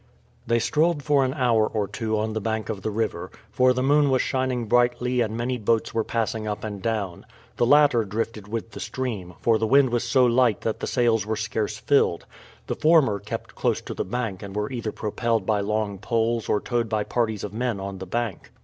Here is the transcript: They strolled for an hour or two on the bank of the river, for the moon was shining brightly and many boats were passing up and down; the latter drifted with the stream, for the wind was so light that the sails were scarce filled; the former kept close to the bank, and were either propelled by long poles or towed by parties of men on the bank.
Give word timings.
They 0.47 0.57
strolled 0.57 1.03
for 1.03 1.23
an 1.23 1.35
hour 1.35 1.67
or 1.67 1.87
two 1.87 2.17
on 2.17 2.33
the 2.33 2.41
bank 2.41 2.69
of 2.69 2.81
the 2.81 2.89
river, 2.89 3.29
for 3.51 3.71
the 3.71 3.83
moon 3.83 4.09
was 4.09 4.23
shining 4.23 4.65
brightly 4.65 5.21
and 5.21 5.37
many 5.37 5.59
boats 5.59 5.93
were 5.93 6.03
passing 6.03 6.47
up 6.47 6.63
and 6.63 6.81
down; 6.81 7.23
the 7.57 7.67
latter 7.67 8.03
drifted 8.03 8.47
with 8.47 8.71
the 8.71 8.79
stream, 8.79 9.35
for 9.41 9.59
the 9.59 9.67
wind 9.67 9.91
was 9.91 10.03
so 10.03 10.25
light 10.25 10.61
that 10.61 10.79
the 10.79 10.87
sails 10.87 11.27
were 11.27 11.35
scarce 11.37 11.77
filled; 11.77 12.25
the 12.65 12.73
former 12.73 13.19
kept 13.19 13.53
close 13.53 13.79
to 13.81 13.93
the 13.93 14.03
bank, 14.03 14.41
and 14.41 14.55
were 14.55 14.71
either 14.71 14.91
propelled 14.91 15.45
by 15.45 15.59
long 15.61 15.99
poles 15.99 16.49
or 16.49 16.59
towed 16.59 16.89
by 16.89 17.03
parties 17.03 17.43
of 17.43 17.53
men 17.53 17.79
on 17.79 17.99
the 17.99 18.07
bank. 18.07 18.51